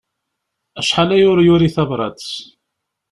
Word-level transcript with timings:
Acḥal 0.79 1.09
aya 1.15 1.25
ur 1.31 1.39
yuri 1.45 1.69
tabrat. 1.75 2.25